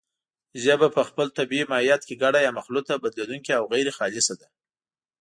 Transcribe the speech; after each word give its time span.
ژبه 0.63 0.87
په 0.95 1.01
خپل 1.09 1.27
طبیعي 1.37 1.65
ماهیت 1.71 2.01
کې 2.07 2.19
ګډه 2.23 2.39
یا 2.45 2.51
مخلوطه، 2.59 2.93
بدلېدونکې 3.03 3.51
او 3.59 3.63
غیرخالصه 3.73 4.33
ده 4.41 4.47